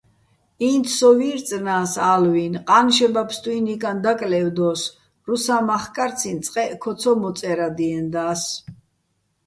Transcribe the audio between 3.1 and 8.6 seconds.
ფსტუჲნო̆ ჲიკაჼ დაკლე́ვდო́ს, რუსა́ მახკარციჼ წყეჸ ქო ცო მოწე́რადიენდა́ს.